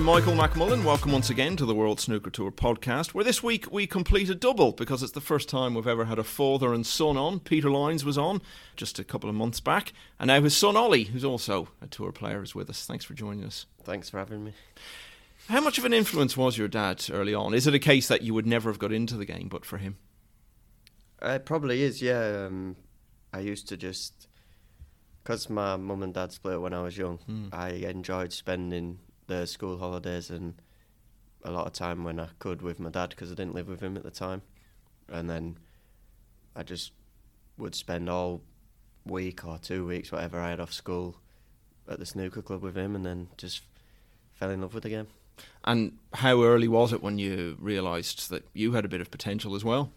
[0.00, 0.82] I'm Michael McMullen.
[0.82, 4.34] Welcome once again to the World Snooker Tour podcast, where this week we complete a
[4.34, 7.38] double because it's the first time we've ever had a father and son on.
[7.38, 8.40] Peter Lines was on
[8.76, 12.12] just a couple of months back, and now his son Ollie, who's also a tour
[12.12, 12.86] player, is with us.
[12.86, 13.66] Thanks for joining us.
[13.84, 14.54] Thanks for having me.
[15.50, 17.52] How much of an influence was your dad early on?
[17.52, 19.76] Is it a case that you would never have got into the game but for
[19.76, 19.98] him?
[21.22, 22.46] Uh, it probably is, yeah.
[22.46, 22.76] Um,
[23.34, 24.28] I used to just,
[25.22, 27.48] because my mum and dad split when I was young, Hmm.
[27.52, 30.54] I enjoyed spending the school holidays and
[31.44, 33.80] a lot of time when I could with my dad because I didn't live with
[33.80, 34.42] him at the time.
[35.08, 35.56] And then
[36.54, 36.92] I just
[37.56, 38.42] would spend all
[39.06, 41.16] week or two weeks, whatever I had off school,
[41.88, 43.62] at the snooker club with him and then just
[44.34, 45.06] fell in love with the game.
[45.64, 49.54] And how early was it when you realised that you had a bit of potential
[49.54, 49.92] as well?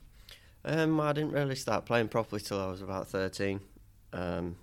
[0.64, 3.60] Um, I didn't really start playing properly till I was about thirteen.
[4.14, 4.56] Um,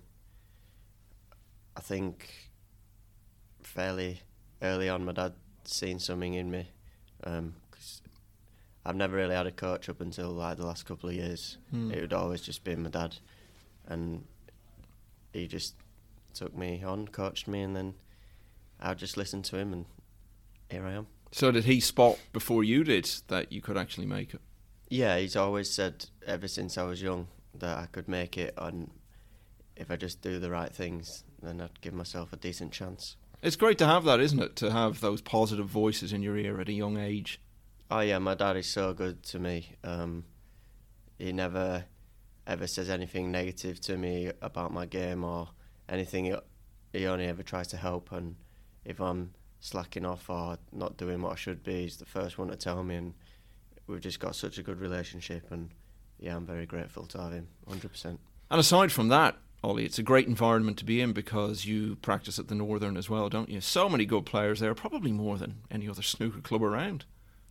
[1.77, 2.49] I think
[3.61, 4.21] fairly
[4.61, 6.69] early on, my dad seen something in me.
[7.23, 8.01] Um 'cause
[8.85, 11.57] I've never really had a coach up until like the last couple of years.
[11.69, 11.91] Hmm.
[11.91, 13.17] It would always just been my dad,
[13.85, 14.25] and
[15.33, 15.75] he just
[16.33, 17.93] took me on, coached me, and then
[18.79, 19.85] I just listened to him, and
[20.69, 21.07] here I am.
[21.31, 24.41] So did he spot before you did that you could actually make it?
[24.89, 28.89] Yeah, he's always said ever since I was young that I could make it, and
[29.75, 33.15] if I just do the right things, then I'd give myself a decent chance.
[33.41, 34.55] It's great to have that, isn't it?
[34.57, 37.39] To have those positive voices in your ear at a young age.
[37.89, 39.75] Oh yeah, my dad is so good to me.
[39.83, 40.25] Um,
[41.17, 41.85] he never
[42.47, 45.49] ever says anything negative to me about my game or
[45.89, 46.25] anything.
[46.25, 46.35] He-
[46.93, 48.35] He only ever tries to help, and
[48.83, 52.49] if I'm slacking off or not doing what I should be, he's the first one
[52.49, 52.95] to tell me.
[52.95, 53.13] And
[53.87, 55.69] we've just got such a good relationship, and
[56.19, 58.19] yeah, I'm very grateful to have him, hundred percent.
[58.49, 62.39] And aside from that, Ollie, it's a great environment to be in because you practice
[62.39, 63.61] at the Northern as well, don't you?
[63.61, 67.05] So many good players there, probably more than any other snooker club around.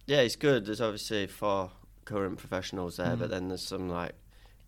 [0.06, 0.66] Yeah, it's good.
[0.66, 1.71] There's obviously four
[2.04, 3.19] current professionals there, Mm.
[3.21, 4.15] but then there's some like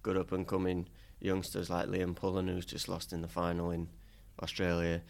[0.02, 0.88] good up and coming
[1.20, 3.88] youngsters like Liam Pullen, who's just lost in the final in
[4.40, 5.02] Australia.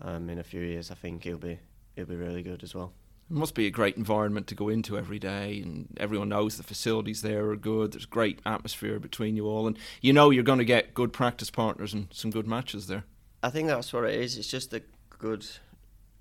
[0.00, 1.60] Um, in a few years, I think he'll be
[1.94, 2.92] he'll be really good as well.
[3.30, 6.62] It must be a great environment to go into every day, and everyone knows the
[6.62, 7.92] facilities there are good.
[7.92, 11.50] There's great atmosphere between you all, and you know you're going to get good practice
[11.50, 13.04] partners and some good matches there.
[13.42, 14.36] I think that's what it is.
[14.36, 14.82] It's just a
[15.18, 15.46] good.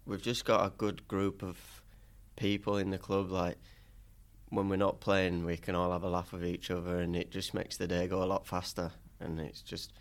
[0.05, 1.57] We've just got a good group of
[2.35, 3.31] people in the club.
[3.31, 3.57] Like
[4.49, 7.31] when we're not playing, we can all have a laugh with each other, and it
[7.31, 8.91] just makes the day go a lot faster.
[9.19, 9.91] And it's just,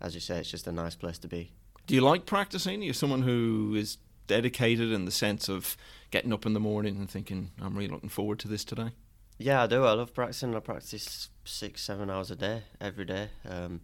[0.00, 1.52] as you say, it's just a nice place to be.
[1.86, 2.80] Do you like practicing?
[2.80, 5.76] Are you someone who is dedicated in the sense of
[6.10, 8.90] getting up in the morning and thinking, I'm really looking forward to this today?
[9.38, 9.84] Yeah, I do.
[9.84, 10.54] I love practicing.
[10.54, 13.30] I practice six, seven hours a day, every day.
[13.48, 13.80] Um,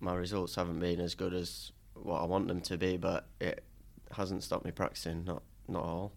[0.00, 3.64] my results haven't been as good as what I want them to be, but it
[4.12, 5.24] hasn't stopped me practicing.
[5.24, 6.12] Not, not all.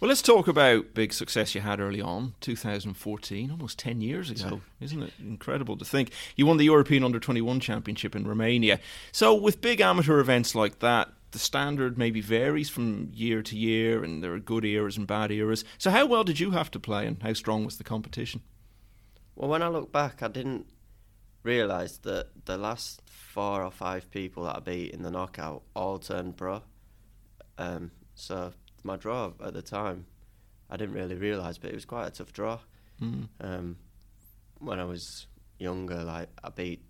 [0.00, 4.62] Well, let's talk about big success you had early on, 2014, almost 10 years ago.
[4.80, 6.12] Isn't it incredible to think?
[6.36, 8.80] You won the European Under 21 Championship in Romania.
[9.12, 14.02] So, with big amateur events like that, the standard maybe varies from year to year,
[14.02, 15.64] and there are good eras and bad eras.
[15.76, 18.42] So, how well did you have to play, and how strong was the competition?
[19.34, 20.66] Well, when I look back, I didn't
[21.42, 25.98] realise that the last four or five people that I beat in the knockout all
[25.98, 26.62] turned pro.
[27.56, 28.52] Um, so
[28.82, 30.06] my draw at the time,
[30.70, 32.58] I didn't really realise, but it was quite a tough draw.
[33.00, 33.28] Mm.
[33.40, 33.76] Um,
[34.58, 35.26] when I was
[35.58, 36.82] younger, like I beat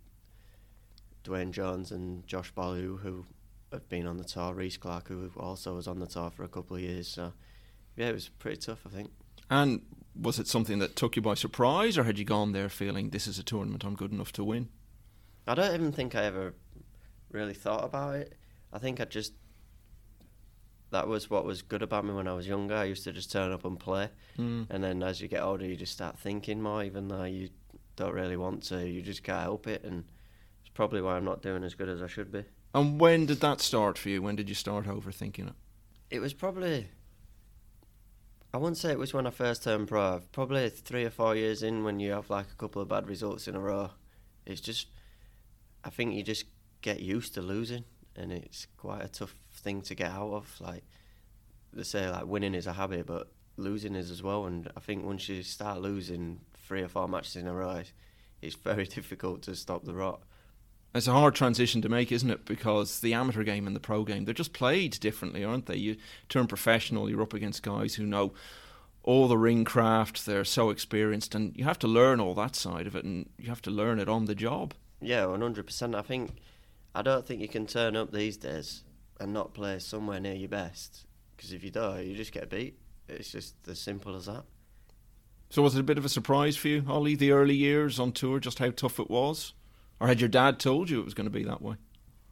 [1.25, 3.27] Duane Jones and Josh Boileau, who
[3.73, 4.55] have been on the tour.
[4.55, 7.09] Rhys Clark, who also was on the tour for a couple of years.
[7.09, 7.33] So
[7.97, 9.11] yeah, it was pretty tough, I think.
[9.51, 9.83] And
[10.15, 13.27] was it something that took you by surprise, or had you gone there feeling this
[13.27, 14.69] is a tournament I'm good enough to win?
[15.47, 16.55] I don't even think I ever
[17.31, 18.35] really thought about it.
[18.73, 19.33] I think I just
[20.91, 22.75] that was what was good about me when I was younger.
[22.75, 24.67] I used to just turn up and play, Mm.
[24.71, 27.51] and then as you get older, you just start thinking more, even though you
[27.97, 28.89] don't really want to.
[28.89, 30.05] You just can't help it, and
[30.61, 32.45] it's probably why I'm not doing as good as I should be.
[32.75, 34.23] And when did that start for you?
[34.23, 35.55] When did you start overthinking it?
[36.11, 36.89] It was probably.
[38.53, 40.21] I wouldn't say it was when I first turned pro.
[40.33, 43.49] Probably three or four years in, when you have like a couple of bad results
[43.49, 43.91] in a row.
[44.47, 44.89] It's just,
[45.85, 46.45] I think you just
[46.81, 47.85] get used to losing,
[48.17, 50.61] and it's quite a tough thing to get out of.
[50.61, 50.85] Like
[51.73, 54.47] they say, like winning is a habit, but losing is as well.
[54.47, 57.77] And I think once you start losing three or four matches in a row,
[58.41, 60.23] it's- very difficult to stop the rot.
[60.99, 62.45] It's a hard transition to make, isn't it?
[62.45, 65.77] Because the amateur game and the pro game, they're just played differently, aren't they?
[65.77, 65.97] You
[66.29, 68.33] turn professional, you're up against guys who know
[69.05, 72.89] all the ring craft, they're so experienced, and you have to learn all that side
[72.89, 74.75] of it, and you have to learn it on the job.
[75.01, 75.95] Yeah, one hundred percent.
[75.95, 76.33] I think
[76.97, 78.83] I don't think you can turn up these days
[79.21, 81.07] and not play somewhere near your best
[81.37, 82.77] Because if you don't, you just get beat.
[83.09, 84.45] It's just as simple as that.
[85.49, 88.11] So was it a bit of a surprise for you, Ollie, the early years on
[88.11, 89.55] tour, just how tough it was?
[90.01, 91.77] Or had your dad told you it was going to be that way?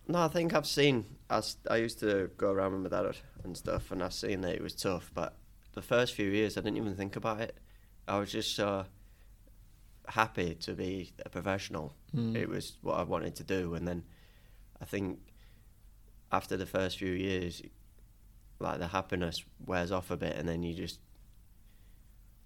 [0.08, 1.04] No, I think I've seen.
[1.28, 4.62] I used to go around with my dad and stuff, and I've seen that it
[4.62, 5.10] was tough.
[5.12, 5.36] But
[5.72, 7.58] the first few years, I didn't even think about it.
[8.06, 8.86] I was just so
[10.06, 11.92] happy to be a professional.
[12.14, 12.36] Mm.
[12.36, 14.04] It was what I wanted to do, and then
[14.80, 15.18] I think
[16.30, 17.62] after the first few years,
[18.60, 21.00] like the happiness wears off a bit, and then you just.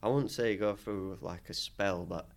[0.03, 2.31] I wouldn't say go through like a spell, but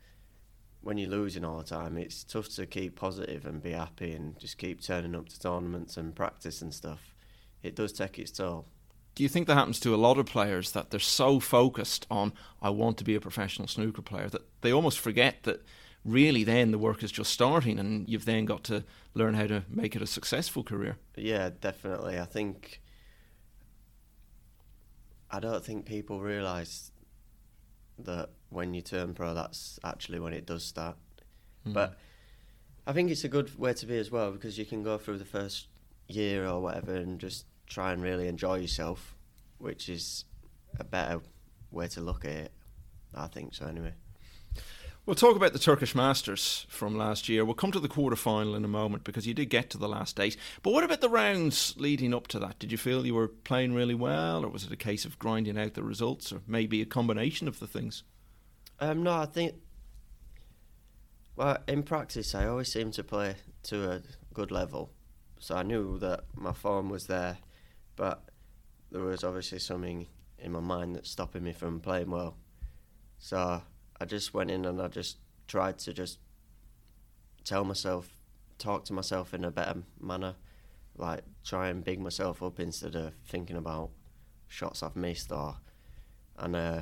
[0.83, 4.37] when you're losing all the time, it's tough to keep positive and be happy and
[4.37, 7.15] just keep turning up to tournaments and practice and stuff.
[7.61, 8.65] It does take its toll.
[9.15, 12.33] Do you think that happens to a lot of players that they're so focused on,
[12.61, 15.63] I want to be a professional snooker player, that they almost forget that
[16.03, 18.83] really then the work is just starting and you've then got to
[19.13, 20.97] learn how to make it a successful career?
[21.15, 22.19] Yeah, definitely.
[22.19, 22.81] I think
[25.31, 26.91] I don't think people realise
[27.99, 30.97] that when you turn pro, that's actually when it does start.
[31.67, 31.73] Mm.
[31.73, 31.97] But
[32.85, 35.17] I think it's a good way to be as well because you can go through
[35.17, 35.67] the first
[36.07, 39.15] year or whatever and just try and really enjoy yourself,
[39.57, 40.25] which is
[40.79, 41.21] a better
[41.71, 42.51] way to look at it.
[43.15, 43.93] I think so, anyway.
[45.05, 47.43] We'll talk about the Turkish Masters from last year.
[47.43, 49.89] We'll come to the quarter final in a moment because you did get to the
[49.89, 50.37] last eight.
[50.61, 52.57] But what about the rounds leading up to that?
[52.57, 55.59] Did you feel you were playing really well, or was it a case of grinding
[55.59, 58.03] out the results, or maybe a combination of the things?
[58.79, 59.55] Um, no, I think.
[61.35, 64.01] Well, in practice, I always seem to play to a
[64.33, 64.89] good level,
[65.37, 67.39] so I knew that my form was there,
[67.97, 68.23] but
[68.89, 70.07] there was obviously something
[70.39, 72.37] in my mind that's stopping me from playing well.
[73.17, 73.63] So
[74.03, 75.17] I just went in and I just
[75.47, 76.19] tried to just
[77.45, 78.09] tell myself,
[78.57, 80.35] talk to myself in a better manner,
[80.97, 83.91] like try and big myself up instead of thinking about
[84.49, 85.55] shots I've missed or,
[86.37, 86.81] and uh,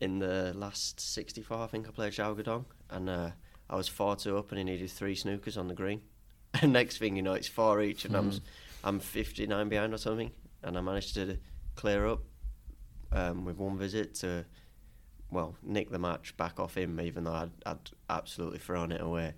[0.00, 3.30] in the last 64, I think I played Guodong, and uh,
[3.68, 6.00] I was 4 2 up and he needed three snookers on the green.
[6.62, 8.40] And next thing you know, it's four each, and I'm, Mhm.
[8.84, 10.30] I'm 59 behind or something.
[10.62, 11.36] And I managed to
[11.74, 12.22] clear up
[13.12, 14.44] um, with one visit to,
[15.34, 19.34] well, nick the match back off him, even though I'd, I'd absolutely thrown it away.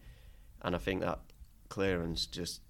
[0.63, 1.21] And I think that
[1.69, 2.61] clearance just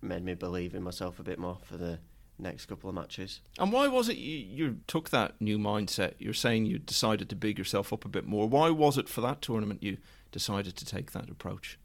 [0.00, 1.98] made me believe in myself a bit more for the
[2.38, 3.40] next couple of matches.
[3.58, 6.14] And why was it you, you took that new mindset?
[6.18, 8.48] You're saying you decided to big yourself up a bit more.
[8.48, 9.98] Why was it for that tournament you
[10.32, 11.78] decided to take that approach?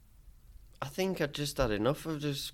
[0.81, 2.53] I think I just had enough of just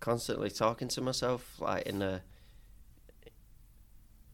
[0.00, 2.22] constantly talking to myself, like in a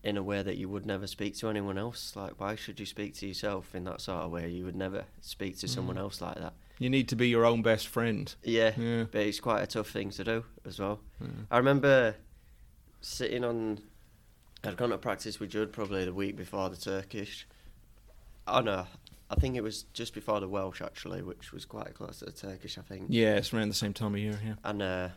[0.02, 2.16] in a way that you would never speak to anyone else.
[2.16, 4.48] Like, why should you speak to yourself in that sort of way?
[4.48, 6.00] You would never speak to someone Mm.
[6.00, 6.54] else like that.
[6.78, 8.34] You need to be your own best friend.
[8.42, 9.04] Yeah, Yeah.
[9.10, 11.00] but it's quite a tough thing to do as well.
[11.20, 11.26] Yeah.
[11.50, 12.16] I remember
[13.00, 13.80] sitting on.
[14.64, 17.46] I'd gone to practice with Judd probably the week before the Turkish.
[18.46, 18.86] Oh no,
[19.30, 22.32] I think it was just before the Welsh actually, which was quite close to the
[22.32, 22.76] Turkish.
[22.78, 23.06] I think.
[23.08, 24.54] Yeah, it's around the same time of year, yeah.
[24.64, 25.08] And uh,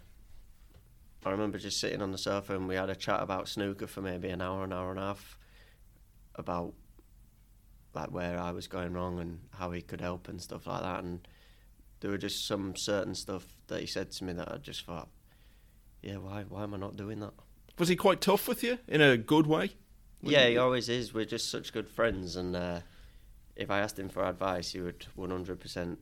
[1.25, 4.01] I remember just sitting on the sofa and we had a chat about snooker for
[4.01, 5.37] maybe an hour, an hour and a half,
[6.35, 6.73] about
[7.93, 11.03] like where I was going wrong and how he could help and stuff like that.
[11.03, 11.27] And
[11.99, 15.09] there were just some certain stuff that he said to me that I just thought,
[16.01, 17.33] yeah, why, why am I not doing that?
[17.79, 19.71] Was he quite tough with you in a good way?
[20.21, 21.13] Yeah, he always is.
[21.13, 22.79] We're just such good friends, and uh,
[23.55, 25.97] if I asked him for advice, he would 100%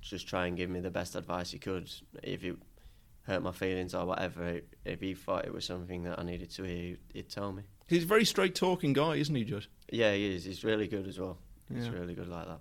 [0.00, 1.90] just try and give me the best advice he could.
[2.22, 2.56] If it
[3.26, 6.62] hurt my feelings or whatever, if he thought it was something that I needed to
[6.62, 7.64] hear, he'd tell me.
[7.88, 9.66] He's a very straight talking guy, isn't he, Judd?
[9.90, 10.44] Yeah, he is.
[10.44, 11.38] He's really good as well.
[11.72, 12.60] He's really good like that.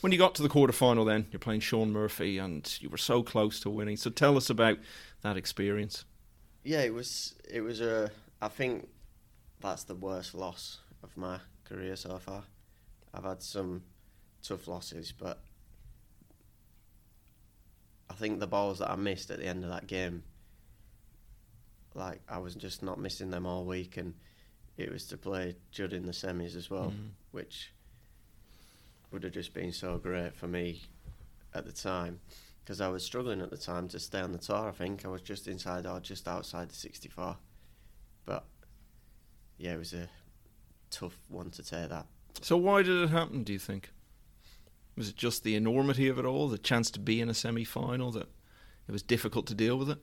[0.00, 2.98] When you got to the quarter final, then you're playing Shaun Murphy, and you were
[2.98, 3.96] so close to winning.
[3.96, 4.78] So tell us about
[5.22, 6.04] that experience.
[6.64, 7.34] Yeah, it was.
[7.48, 8.10] It was a.
[8.42, 8.88] I think
[9.60, 12.44] that's the worst loss of my career so far.
[13.14, 13.82] I've had some
[14.42, 15.40] tough losses, but
[18.10, 20.24] I think the balls that I missed at the end of that game,
[21.94, 24.14] like I was just not missing them all week, and
[24.76, 27.10] it was to play Judd in the semis as well, Mhm.
[27.30, 27.70] which
[29.12, 30.82] would have just been so great for me
[31.54, 32.20] at the time
[32.64, 34.68] because I was struggling at the time to stay on the tour.
[34.68, 37.38] I think I was just inside or just outside the 64,
[38.24, 38.44] but
[39.56, 40.08] yeah, it was a
[40.90, 42.06] tough one to take that.
[42.42, 43.44] So why did it happen?
[43.44, 43.90] Do you think?
[45.00, 48.10] Was it just the enormity of it all, the chance to be in a semi-final
[48.10, 48.28] that
[48.86, 49.98] it was difficult to deal with it?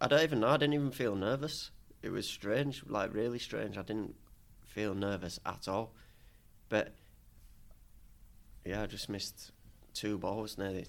[0.00, 0.48] I don't even know.
[0.48, 1.70] I didn't even feel nervous.
[2.02, 3.78] It was strange, like really strange.
[3.78, 4.16] I didn't
[4.64, 5.94] feel nervous at all.
[6.68, 6.96] But
[8.64, 9.52] yeah, I just missed
[9.94, 10.88] two balls nearly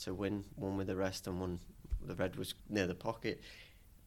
[0.00, 0.42] to win.
[0.56, 1.60] One with the rest and one
[2.04, 3.42] the red was near the pocket.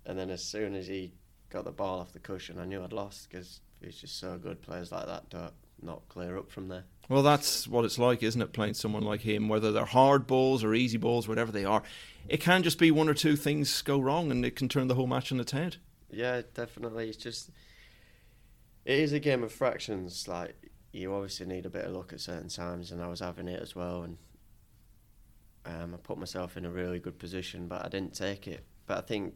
[0.05, 1.13] And then as soon as he
[1.49, 4.61] got the ball off the cushion, I knew I'd lost because he's just so good.
[4.61, 6.83] Players like that don't not clear up from there.
[7.07, 8.53] Well, that's what it's like, isn't it?
[8.53, 11.83] Playing someone like him, whether they're hard balls or easy balls, whatever they are,
[12.27, 14.95] it can just be one or two things go wrong, and it can turn the
[14.95, 15.77] whole match on its head.
[16.09, 17.09] Yeah, definitely.
[17.09, 17.51] It's just
[18.85, 20.27] it is a game of fractions.
[20.27, 20.55] Like
[20.91, 23.61] you obviously need a bit of luck at certain times, and I was having it
[23.61, 24.03] as well.
[24.03, 24.17] And
[25.65, 28.63] um, I put myself in a really good position, but I didn't take it.
[28.87, 29.35] But I think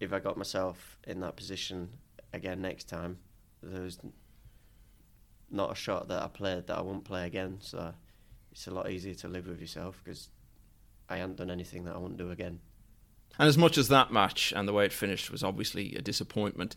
[0.00, 1.90] if I got myself in that position
[2.32, 3.18] again next time,
[3.62, 3.98] there's
[5.50, 7.58] not a shot that I played that I won't play again.
[7.60, 7.94] So
[8.52, 10.28] it's a lot easier to live with yourself because
[11.08, 12.60] I hadn't done anything that I won't do again.
[13.38, 16.74] And as much as that match and the way it finished was obviously a disappointment,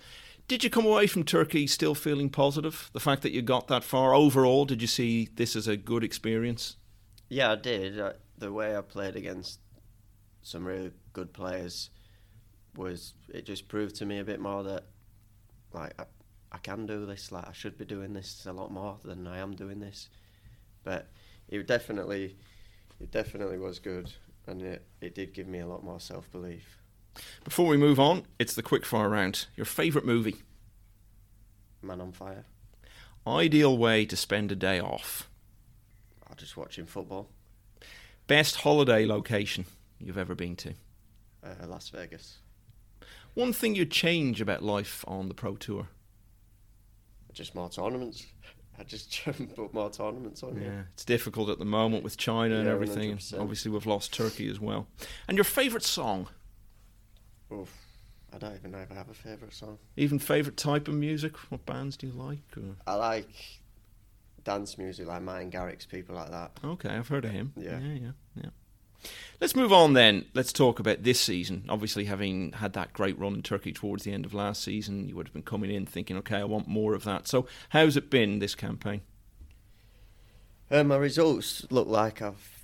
[0.48, 2.90] did you come away from Turkey still feeling positive?
[2.94, 6.04] The fact that you got that far overall, did you see this as a good
[6.04, 6.76] experience?
[7.30, 8.00] Yeah, I did.
[8.00, 9.60] I, the way I played against
[10.44, 11.90] some really good players
[12.76, 14.86] was it just proved to me a bit more that
[15.74, 15.94] like
[16.52, 17.32] I, can do this.
[17.32, 20.10] Like I should be doing this a lot more than I am doing this.
[20.84, 21.08] But
[21.50, 22.36] it definitely,
[23.00, 24.12] it definitely was good,
[24.48, 26.78] and it, it did give me a lot more self belief.
[27.44, 29.48] Before we move on, it's the quickfire round.
[29.56, 30.36] Your favourite movie?
[31.82, 32.46] Man on Fire.
[33.28, 35.30] Ideal way to spend a day off?
[36.28, 37.30] I'm just watching football.
[38.28, 39.66] Best holiday location
[40.00, 40.74] you've ever been to?
[41.44, 42.38] Uh, Las Vegas.
[43.34, 45.88] One thing you'd change about life on the Pro Tour?
[47.34, 48.26] Just more tournaments.
[48.80, 49.22] I just
[49.56, 50.56] put more tournaments on.
[50.56, 50.82] Yeah, Yeah.
[50.94, 53.18] it's difficult at the moment with China and everything.
[53.18, 53.40] 100%.
[53.40, 54.88] Obviously, we've lost Turkey as well.
[55.28, 56.28] And your favourite song?
[57.54, 57.72] Oof.
[58.34, 59.78] I don't even know if I have a favourite song.
[59.98, 61.36] Even favourite type of music?
[61.52, 62.40] What bands do you like?
[62.58, 62.76] Or?
[62.88, 63.30] I like
[64.44, 66.52] dance music like Martin Garrix, people like that.
[66.64, 67.52] Okay, I've heard of him.
[67.58, 67.78] Yeah.
[67.80, 68.50] yeah, yeah, yeah.
[69.40, 70.26] Let's move on then.
[70.34, 71.66] Let's talk about this season.
[71.68, 75.16] Obviously, having had that great run in Turkey towards the end of last season, you
[75.16, 77.28] would have been coming in thinking, okay, I want more of that.
[77.28, 79.02] So, how's it been this campaign?
[80.70, 82.64] Uh, my results look like I've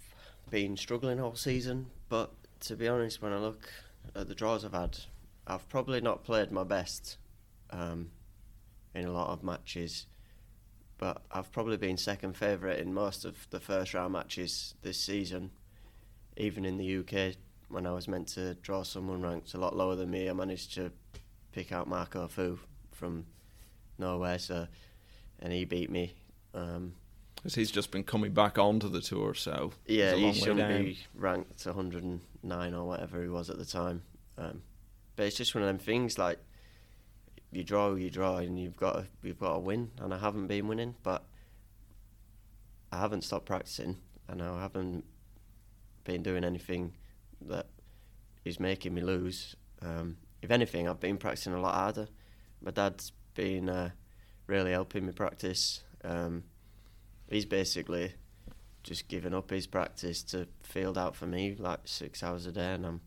[0.50, 3.70] been struggling all season, but to be honest, when I look
[4.16, 4.98] at the draws I've had,
[5.46, 7.18] I've probably not played my best
[7.72, 8.12] um,
[8.94, 10.06] in a lot of matches.
[10.98, 15.52] But I've probably been second favourite in most of the first round matches this season.
[16.38, 17.36] Even in the UK,
[17.70, 20.74] when I was meant to draw someone ranked a lot lower than me, I managed
[20.76, 20.92] to
[21.52, 22.60] pick out Marco Fu
[22.92, 23.26] from
[23.98, 24.68] nowhere, so
[25.40, 26.14] and he beat me.
[26.54, 26.94] Um,
[27.36, 31.66] Because he's just been coming back onto the tour, so yeah, he shouldn't be ranked
[31.66, 34.04] 109 or whatever he was at the time.
[34.38, 34.62] Um,
[35.16, 36.18] but it's just one of them things.
[36.18, 36.40] Like
[37.52, 39.92] you draw, you draw, and you've got to, you've got to win.
[40.00, 41.24] And I haven't been winning, but
[42.92, 45.04] I haven't stopped practicing, and I haven't
[46.08, 46.94] been doing anything
[47.42, 47.68] that
[48.46, 49.56] is making me lose.
[49.82, 52.08] Um, if anything, I've been practicing a lot harder.
[52.62, 53.90] My dad's been uh,
[54.48, 55.84] really helping me practice.
[56.04, 56.46] Um,
[57.30, 58.14] he's basically
[58.84, 62.74] just given up his practice to field out for me like six hours a day,
[62.74, 63.02] and I'm.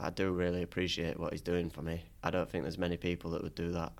[0.00, 2.04] I do really appreciate what he's doing for me.
[2.22, 3.92] I don't think there's many people that would do that.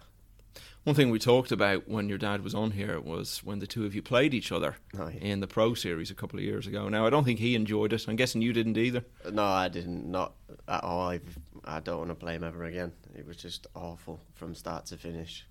[0.85, 3.85] One thing we talked about when your dad was on here was when the two
[3.85, 6.45] of you played each other oh, No, he- in the Pro Series a couple of
[6.45, 6.89] years ago.
[6.89, 8.09] Now, I don't think he enjoyed it.
[8.09, 9.05] I'm guessing you didn't either.
[9.25, 10.11] Uh, no, I didn't.
[10.11, 10.33] Not
[10.67, 11.09] at all.
[11.11, 11.21] I,
[11.65, 12.93] I don't want to play him ever again.
[13.15, 15.47] It was just awful from start to finish.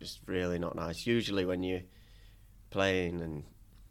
[0.00, 1.06] Just really not nice.
[1.06, 1.82] Usually, when you're
[2.70, 3.44] playing and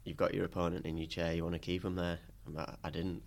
[0.04, 2.18] you've got your opponent in your chair, you want to keep him there.
[2.46, 3.22] But I didn't.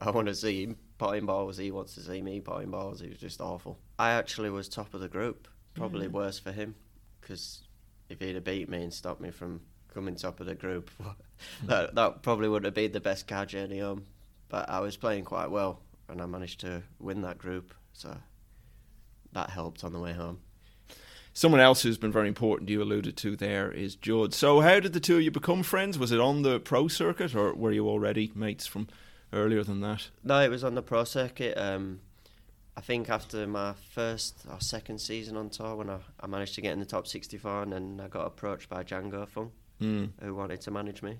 [0.00, 1.56] I want to see him potting balls.
[1.56, 3.00] He wants to see me potting balls.
[3.00, 3.78] It was just awful.
[3.98, 5.48] I actually was top of the group.
[5.74, 6.12] Probably Yeah.
[6.12, 6.74] worse for him
[7.20, 7.62] because
[8.08, 9.60] if he'd have beat me and stopped me from
[9.92, 10.90] coming top of the group,
[11.64, 14.06] that that probably would have been the best car journey home.
[14.48, 18.16] But I was playing quite well, and I managed to win that group, so
[19.32, 20.40] that helped on the way home.
[21.32, 24.32] Someone else who's been very important, you alluded to there, is Judd.
[24.32, 25.98] So, how did the two of you become friends?
[25.98, 28.86] Was it on the pro circuit, or were you already mates from
[29.32, 30.10] earlier than that?
[30.22, 31.58] No, it was on the pro circuit.
[31.58, 31.98] Um,
[32.76, 36.60] I think after my first or second season on tour, when I, I managed to
[36.60, 40.06] get in the top 64, and then I got approached by Django Fung, Hmm.
[40.20, 41.18] who wanted to manage me,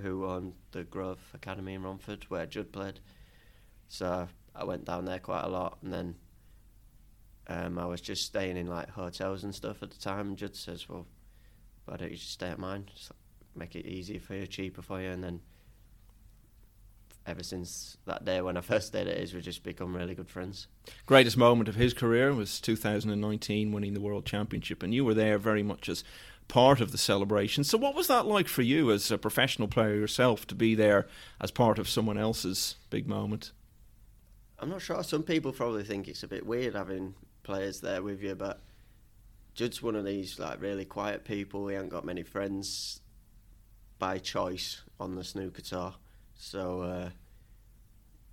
[0.00, 3.00] who owned the Grove Academy in Romford, where Judd played.
[3.88, 6.14] So I went down there quite a lot, and then
[7.48, 10.36] um, I was just staying in like hotels and stuff at the time.
[10.36, 11.06] Judd says, "Well,
[11.86, 12.86] why don't you just stay at mine?
[12.94, 13.12] Just
[13.54, 15.40] make it easier for you, cheaper for you." And then
[17.26, 20.28] ever since that day when I first stayed at his, we've just become really good
[20.28, 20.66] friends.
[21.06, 25.38] Greatest moment of his career was 2019, winning the World Championship, and you were there
[25.38, 26.04] very much as
[26.48, 27.64] part of the celebration.
[27.64, 31.06] So, what was that like for you as a professional player yourself to be there
[31.40, 33.52] as part of someone else's big moment?
[34.58, 35.02] I'm not sure.
[35.02, 38.60] Some people probably think it's a bit weird having players there with you, but
[39.54, 41.68] Judd's one of these like really quiet people.
[41.68, 43.00] He ain't got many friends
[43.98, 45.94] by choice on the snooker tour,
[46.42, 47.08] so uh,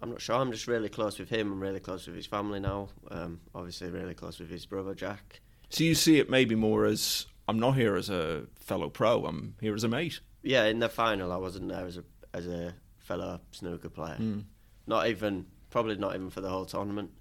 [0.01, 0.35] I'm not sure.
[0.35, 1.51] I'm just really close with him.
[1.51, 2.89] I'm really close with his family now.
[3.11, 5.41] Um, obviously, really close with his brother Jack.
[5.69, 9.25] So you see it maybe more as I'm not here as a fellow pro.
[9.25, 10.21] I'm here as a mate.
[10.41, 14.17] Yeah, in the final, I wasn't there as a as a fellow snooker player.
[14.19, 14.45] Mm.
[14.87, 17.11] Not even, probably not even for the whole tournament.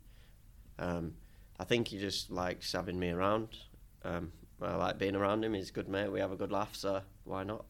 [0.79, 1.15] Um,
[1.61, 3.49] I think he just likes having me around.
[4.05, 5.53] Um, I like being around him.
[5.53, 6.11] He's a good mate.
[6.11, 7.67] We have a good laugh, so why not?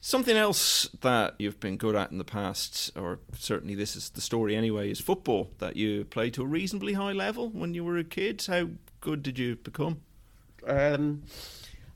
[0.00, 4.20] Something else that you've been good at in the past, or certainly this is the
[4.20, 5.50] story anyway, is football.
[5.58, 8.44] That you played to a reasonably high level when you were a kid.
[8.46, 8.68] How
[9.00, 10.02] good did you become?
[10.66, 11.22] Um,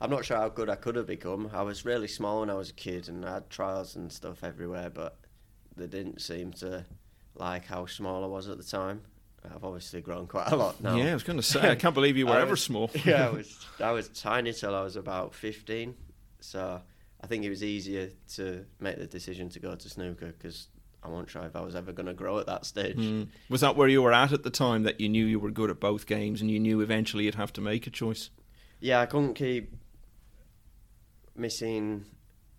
[0.00, 1.50] I'm not sure how good I could have become.
[1.52, 4.43] I was really small when I was a kid, and I had trials and stuff
[4.43, 5.17] everywhere, but
[5.76, 6.85] they didn't seem to
[7.37, 9.02] like how small I was at the time.
[9.45, 10.97] I've obviously grown quite a lot now.
[10.97, 12.90] Yeah, I was going to say, I can't believe you were I ever small.
[13.05, 15.95] yeah, I was I was tiny till I was about 15,
[16.40, 16.81] so
[17.22, 20.68] I think it was easier to make the decision to go to snooker because
[21.02, 22.96] I wasn't sure if I was ever going to grow at that stage.
[22.96, 23.28] Mm.
[23.48, 25.70] Was that where you were at at the time that you knew you were good
[25.70, 28.30] at both games and you knew eventually you'd have to make a choice?
[28.80, 29.74] Yeah, I couldn't keep
[31.36, 32.04] missing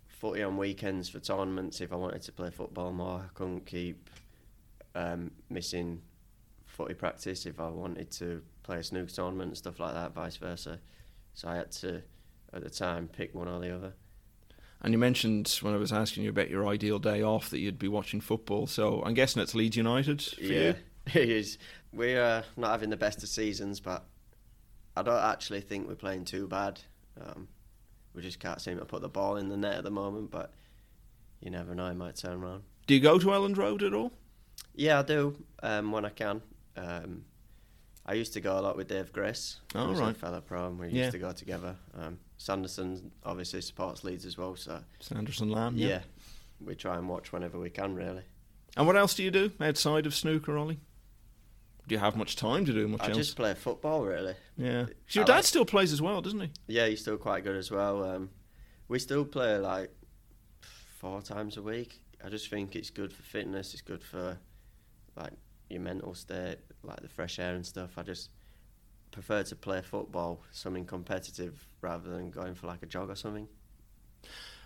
[0.08, 3.20] footy on weekends for tournaments if I wanted to play football more.
[3.26, 4.10] I couldn't keep
[4.96, 6.02] um, missing
[6.66, 10.38] footy practice if I wanted to play a snooker tournament and stuff like that, vice
[10.38, 10.80] versa.
[11.34, 12.02] So I had to,
[12.54, 13.94] at the time, pick one or the other.
[14.82, 17.78] And you mentioned when I was asking you about your ideal day off that you'd
[17.78, 18.66] be watching football.
[18.66, 20.76] So I'm guessing it's Leeds United for yeah, you.
[21.22, 21.58] it is.
[21.94, 24.06] We're uh, not having the best of seasons, but
[24.98, 26.80] I don't actually think we're playing too bad.
[27.20, 27.48] Um,
[28.16, 30.52] we just can't seem to put the ball in the net at the moment, but
[31.42, 32.64] you never know, it might turn around.
[32.88, 34.12] Do you go to Elland Road at all?
[34.76, 36.42] Yeah, I do um, when I can.
[36.76, 37.26] Um,
[38.06, 40.12] I used to go a lot with Dave Grace, Oh, right.
[40.12, 41.02] a fellow pro, and we Yeah.
[41.04, 41.76] used to go together.
[41.94, 45.88] Um, Sanderson obviously supports Leeds as well, so Sanderson Lam, yeah.
[45.88, 46.00] yeah.
[46.60, 48.24] we try and watch whenever we can, really.
[48.76, 50.80] And what else do you do outside of snooker, Ollie?
[51.88, 53.14] Do you have much time to do much I else?
[53.18, 54.34] I just play football, really.
[54.58, 56.50] Yeah, your I dad like- still plays as well, doesn't he?
[56.66, 58.04] Yeah, he's still quite good as well.
[58.04, 58.32] Um,
[58.88, 59.92] we still play like
[60.98, 62.02] four times a week.
[62.26, 63.74] I just think it's good for fitness.
[63.74, 64.40] It's good for
[65.16, 65.34] like
[65.70, 67.92] your mental state, like the fresh air and stuff.
[67.98, 68.30] I just
[69.12, 73.48] prefer to play football, something competitive, rather than going for like a jog or something.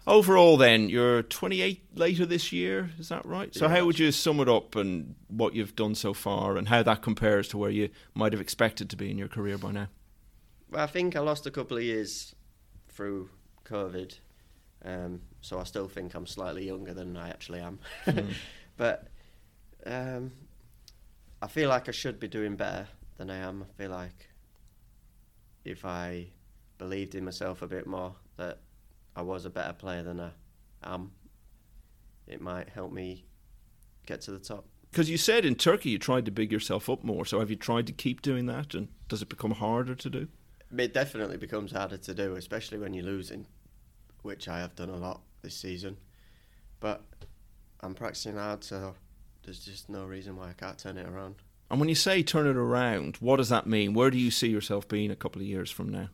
[0.08, 3.54] Overall, then, you're 28 later this year, is that right?
[3.56, 6.68] So, Yeah, how would you sum it up and what you've done so far and
[6.68, 9.72] how that compares to where you might have expected to be in your career by
[9.72, 9.88] now?
[10.70, 12.36] Well, I think I lost a couple of years
[12.88, 13.30] through
[13.66, 14.16] COVID,
[14.84, 17.80] um, so I still think I'm slightly younger than I actually am.
[18.06, 18.34] Mm.
[18.78, 19.08] but
[19.88, 20.32] um,
[21.42, 23.64] I feel like I should be doing better than I am.
[23.64, 24.30] I feel like
[25.66, 26.28] if I
[26.78, 28.60] believed in myself a bit more, that
[29.16, 30.32] I was a better player than I
[30.84, 31.12] am,
[32.28, 33.26] it might help me
[34.06, 34.66] get to the top.
[34.92, 37.26] Because you said in Turkey you tried to big yourself up more.
[37.26, 38.74] So, have you tried to keep doing that?
[38.74, 40.28] And does it become harder to do?
[40.76, 43.46] It definitely becomes harder to do, especially when you're losing,
[44.22, 45.98] which I have done a lot this season.
[46.80, 47.04] But
[47.82, 48.96] I'm practicing hard, so
[49.44, 51.36] there's just no reason why I can't turn it around.
[51.70, 53.94] And when you say turn it around, what does that mean?
[53.94, 56.10] Where do you see yourself being a couple of years from now?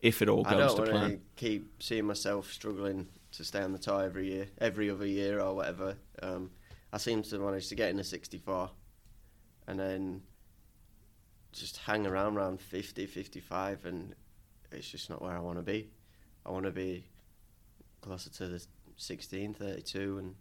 [0.00, 1.10] If it all goes I don't to want plan.
[1.10, 5.40] to keep seeing myself struggling to stay on the tie every year, every other year
[5.40, 5.96] or whatever.
[6.22, 6.50] Um,
[6.92, 8.70] I seem to manage to get in the 64
[9.66, 10.22] and then
[11.52, 14.14] just hang around around 50, 55, and
[14.70, 15.90] it's just not where I want to be.
[16.44, 17.06] I want to be
[18.00, 18.64] closer to the
[18.96, 20.34] 16, 32, and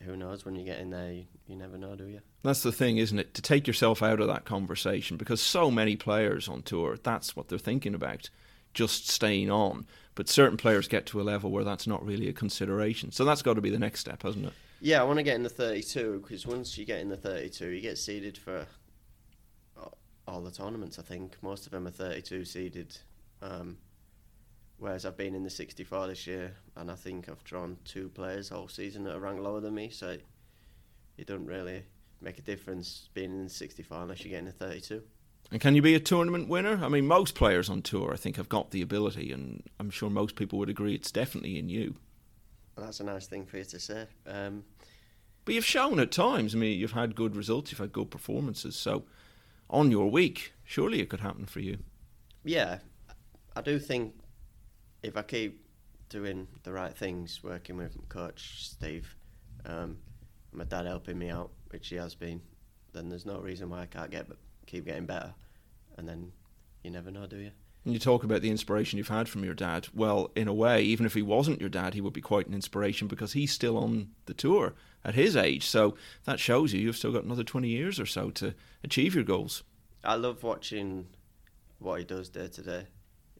[0.00, 2.20] who knows when you get in there, you, you never know, do you?
[2.42, 3.34] That's the thing, isn't it?
[3.34, 7.48] To take yourself out of that conversation because so many players on tour, that's what
[7.48, 8.30] they're thinking about,
[8.74, 9.86] just staying on.
[10.14, 13.12] But certain players get to a level where that's not really a consideration.
[13.12, 14.52] So that's got to be the next step, hasn't it?
[14.80, 17.68] Yeah, I want to get in the 32 because once you get in the 32,
[17.68, 18.66] you get seeded for
[20.28, 20.98] all the tournaments.
[20.98, 22.96] I think most of them are 32 seeded,
[23.42, 23.78] um,
[24.78, 28.50] whereas I've been in the 64 this year, and I think I've drawn two players
[28.50, 29.90] all season that are ranked lower than me.
[29.90, 30.16] So
[31.16, 31.84] it doesn't really
[32.20, 35.02] make a difference being in the 64 unless you get in the 32.
[35.50, 36.84] And can you be a tournament winner?
[36.84, 40.10] I mean, most players on tour, I think, have got the ability, and I'm sure
[40.10, 41.94] most people would agree it's definitely in you.
[42.76, 44.06] Well, that's a nice thing for you to say.
[44.26, 44.64] Um,
[45.44, 46.54] But you've shown at times.
[46.54, 48.76] I mean, you've had good results, you've had good performances.
[48.76, 49.04] So
[49.70, 51.78] on your week, surely it could happen for you.
[52.44, 52.78] yeah,
[53.56, 54.14] I do think
[55.02, 55.64] if I keep
[56.08, 59.14] doing the right things, working with coach Steve,
[59.66, 59.98] um,
[60.52, 62.40] my dad helping me out, which he has been,
[62.92, 64.26] then there's no reason why I can't get
[64.66, 65.34] keep getting better.
[65.96, 66.32] and then
[66.82, 67.50] you never know, do you?
[67.84, 69.88] And you talk about the inspiration you've had from your dad.
[69.94, 72.54] Well, in a way, even if he wasn't your dad, he would be quite an
[72.54, 75.66] inspiration because he's still on the tour at his age.
[75.66, 79.24] So that shows you you've still got another 20 years or so to achieve your
[79.24, 79.62] goals.
[80.04, 81.06] I love watching
[81.78, 82.86] what he does day to day.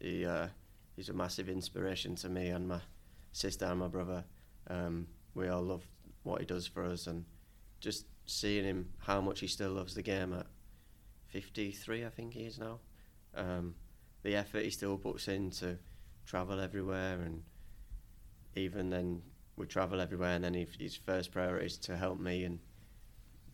[0.00, 0.48] He uh,
[0.98, 2.80] he's a massive inspiration to me and my
[3.30, 4.24] sister and my brother.
[4.68, 5.84] Um, we all love
[6.24, 7.24] what he does for us, and
[7.78, 10.46] just seeing him how much he still loves the game at
[11.28, 12.80] 53, I think he is now.
[13.36, 13.76] Um,
[14.24, 15.78] the effort he still puts in to
[16.26, 17.44] travel everywhere, and
[18.56, 19.22] even then
[19.56, 22.58] we travel everywhere, and then he, his first priority is to help me, and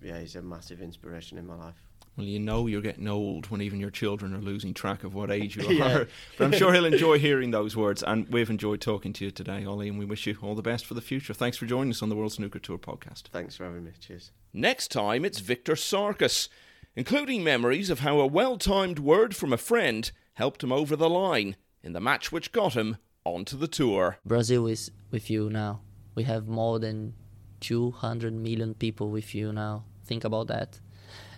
[0.03, 1.84] yeah, he's a massive inspiration in my life.
[2.17, 5.33] Well, you know you're getting old when even your children are losing track of what
[5.33, 5.97] age you yeah.
[5.97, 6.09] are.
[6.39, 8.05] But I'm sure he'll enjoy hearing those words.
[8.05, 10.87] And we've enjoyed talking to you today, Ollie, and we wish you all the best
[10.87, 11.35] for the future.
[11.35, 13.25] Thanks for joining us on the World Snooker Tour podcast.
[13.33, 13.91] Thanks for having me.
[13.99, 14.31] Cheers.
[14.53, 16.49] Next time, it's Victor Sarkis,
[16.95, 21.11] including memories of how a well timed word from a friend helped him over the
[21.11, 24.19] line in the match which got him onto the tour.
[24.25, 25.81] Brazil is with you now.
[26.15, 27.15] We have more than
[27.61, 29.85] 200 million people with you now.
[30.05, 30.79] Think about that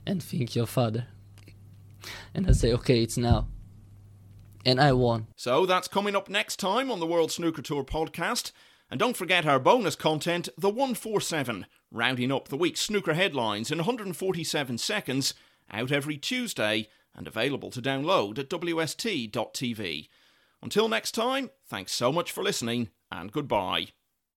[0.07, 1.07] and think your father.
[2.35, 3.49] And I say, okay, it's now.
[4.65, 5.29] And I won.
[5.37, 8.53] So that's coming up next time on the World Snooker Tour podcast.
[8.91, 13.79] And don't forget our bonus content, the 147, rounding up the week's snooker headlines in
[13.79, 15.35] 147 seconds,
[15.73, 20.09] out every Tuesday and available to download at WST.tv.
[20.63, 23.89] Until next time, thanks so much for listening and goodbye.